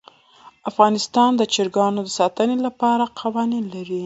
افغانستان 0.69 1.31
د 1.37 1.41
چرګانو 1.53 2.01
د 2.05 2.09
ساتنې 2.19 2.57
لپاره 2.67 3.03
قوانین 3.19 3.65
لري. 3.75 3.99